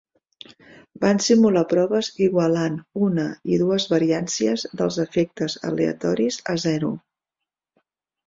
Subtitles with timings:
[1.01, 3.25] Van simular proves igualant una
[3.57, 6.91] i dues variàncies dels efectes aleatoris a zero.